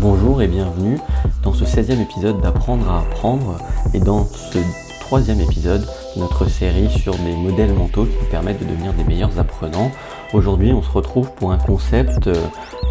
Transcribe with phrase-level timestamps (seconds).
[0.00, 0.96] Bonjour et bienvenue
[1.42, 3.58] dans ce 16e épisode d'Apprendre à apprendre
[3.92, 4.58] et dans ce
[5.00, 9.02] troisième épisode de notre série sur des modèles mentaux qui nous permettent de devenir des
[9.02, 9.90] meilleurs apprenants.
[10.32, 12.36] Aujourd'hui on se retrouve pour un concept euh,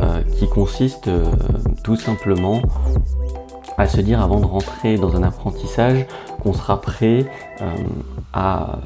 [0.00, 1.24] euh, qui consiste euh,
[1.82, 2.62] tout simplement
[3.78, 6.06] à se dire avant de rentrer dans un apprentissage
[6.40, 7.26] qu'on sera prêt
[8.32, 8.78] à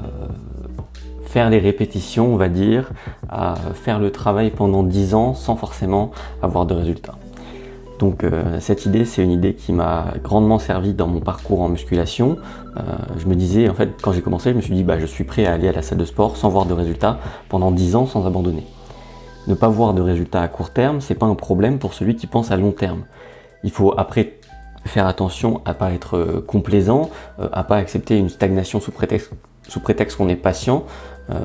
[1.26, 2.92] faire les répétitions, on va dire,
[3.28, 7.14] à faire le travail pendant 10 ans sans forcément avoir de résultats.
[7.98, 11.68] Donc euh, cette idée, c'est une idée qui m'a grandement servi dans mon parcours en
[11.68, 12.36] musculation.
[12.76, 12.82] Euh,
[13.18, 15.24] je me disais, en fait, quand j'ai commencé, je me suis dit, bah, je suis
[15.24, 18.06] prêt à aller à la salle de sport sans voir de résultats pendant 10 ans
[18.06, 18.64] sans abandonner.
[19.46, 22.26] Ne pas voir de résultats à court terme, c'est pas un problème pour celui qui
[22.26, 23.04] pense à long terme.
[23.64, 24.34] Il faut après
[24.84, 27.10] faire attention à pas être euh, complaisant,
[27.52, 29.30] à pas accepter une stagnation sous prétexte,
[30.16, 30.84] qu'on est patient,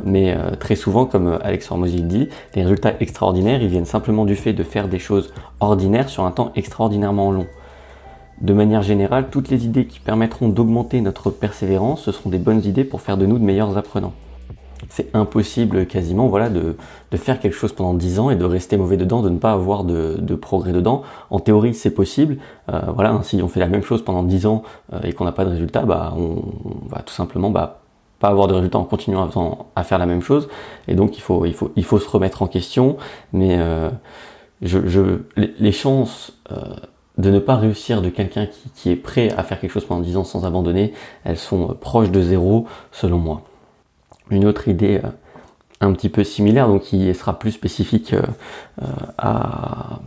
[0.06, 4.26] mais euh, très souvent, comme euh, Alex Hormozy dit, les résultats extraordinaires, ils viennent simplement
[4.26, 7.48] du fait de faire des choses ordinaires sur un temps extraordinairement long.
[8.42, 12.64] De manière générale, toutes les idées qui permettront d'augmenter notre persévérance, ce seront des bonnes
[12.66, 14.14] idées pour faire de nous de meilleurs apprenants.
[14.90, 16.76] C'est impossible quasiment voilà, de,
[17.16, 19.84] faire quelque chose pendant 10 ans et de rester mauvais dedans, de ne pas avoir
[19.84, 21.04] de, progrès dedans.
[21.30, 22.38] En théorie, c'est possible.
[22.68, 24.64] voilà, hein, si on fait la même chose pendant 10 ans
[25.04, 26.42] et qu'on n'a pas de résultat, bah, on,
[26.90, 27.81] va tout simplement bah,
[28.22, 29.30] pas avoir de résultats en continuant
[29.76, 30.48] à, faire la même chose.
[30.88, 32.98] Et donc il faut, il faut, il faut se remettre en question.
[33.34, 33.90] Mais euh,
[34.62, 36.56] je, les chances euh,
[37.18, 40.18] de ne pas réussir de quelqu'un qui, est prêt à faire quelque chose pendant 10
[40.18, 43.42] ans sans abandonner, elles sont proches de zéro selon moi.
[44.30, 45.10] Une autre idée euh,
[45.82, 48.14] un petit peu similaire, donc qui sera plus spécifique
[49.18, 50.00] à,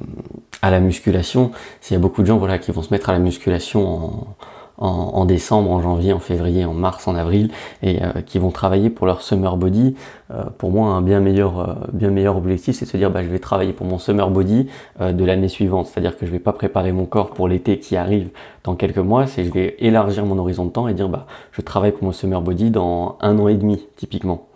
[0.63, 3.13] à la musculation, s'il y a beaucoup de gens voilà, qui vont se mettre à
[3.13, 4.37] la musculation en,
[4.79, 7.51] en, décembre, en janvier, en février, en mars, en avril,
[7.83, 9.95] et euh, qui vont travailler pour leur summer body.
[10.33, 13.23] Euh, pour moi, un bien meilleur, euh, bien meilleur objectif, c'est de se dire, bah,
[13.23, 14.69] je vais travailler pour mon summer body
[15.01, 15.87] de l'année suivante.
[15.87, 18.31] C'est-à-dire que je vais pas préparer mon corps pour l'été qui arrive
[18.65, 21.61] dans quelques mois, c'est je vais élargir mon horizon de temps et dire, bah, je
[21.61, 24.47] travaille pour mon summer body dans un an et demi, typiquement.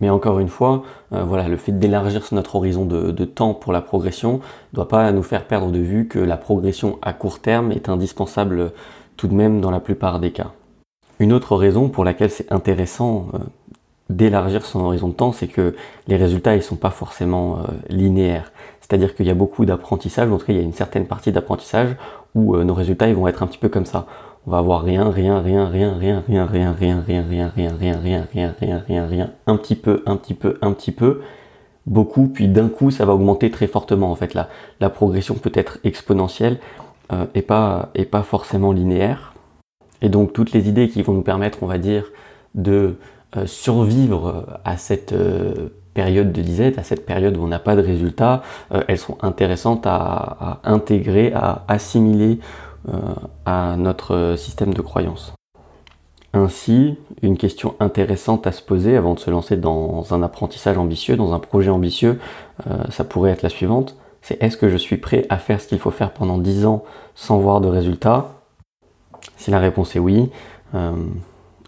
[0.00, 0.82] Mais encore une fois,
[1.12, 4.40] voilà, le fait d'élargir notre horizon de, temps pour la progression
[4.72, 7.88] ne doit pas nous faire perdre de vue que la progression à court terme est
[7.88, 8.72] indispensable
[9.16, 10.52] tout de même dans la plupart des cas.
[11.18, 13.38] Une autre raison pour laquelle c'est intéressant euh,
[14.10, 15.74] d'élargir son horizon de temps, c'est que
[16.08, 18.52] les résultats ils sont pas forcément euh, linéaires.
[18.80, 21.32] C'est-à-dire qu'il y a beaucoup d'apprentissage, en tout cas il y a une certaine partie
[21.32, 21.96] d'apprentissage
[22.34, 24.06] où euh, nos résultats ils vont être un petit peu comme ça.
[24.46, 28.02] On va avoir rien, rien, rien, rien, rien, rien, rien, rien, rien, rien, rien, rien,
[28.02, 31.22] rien, rien, rien, rien, rien, un petit peu, un petit peu, un petit peu,
[31.86, 34.34] beaucoup, puis d'un coup ça va augmenter très fortement en fait.
[34.34, 34.48] La,
[34.80, 36.58] la progression peut être exponentielle
[37.12, 39.34] euh, et, pas, et pas forcément linéaire.
[40.00, 42.10] Et donc toutes les idées qui vont nous permettre, on va dire,
[42.54, 42.96] de
[43.36, 47.76] euh, survivre à cette euh, période de disette, à cette période où on n'a pas
[47.76, 48.42] de résultats,
[48.88, 52.38] elles sont intéressantes à, à intégrer, à assimiler
[53.44, 55.34] à notre système de croyance.
[56.32, 61.14] Ainsi, une question intéressante à se poser avant de se lancer dans un apprentissage ambitieux,
[61.14, 62.18] dans un projet ambitieux,
[62.88, 65.80] ça pourrait être la suivante c'est est-ce que je suis prêt à faire ce qu'il
[65.80, 66.84] faut faire pendant 10 ans
[67.14, 68.28] sans voir de résultats?
[69.36, 70.30] Si la réponse est oui,
[70.74, 70.92] euh,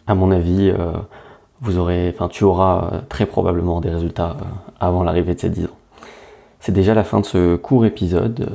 [0.07, 0.93] à mon avis, euh,
[1.61, 4.37] vous aurez, tu auras euh, très probablement des résultats
[4.81, 5.77] avant l'arrivée de ces 10 ans.
[6.61, 8.49] C'est déjà la fin de ce court épisode.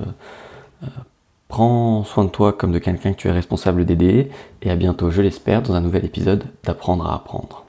[1.48, 5.12] prends soin de toi comme de quelqu'un que tu es responsable d'aider et à bientôt,
[5.12, 7.66] je l'espère, dans un nouvel épisode d'apprendre à apprendre.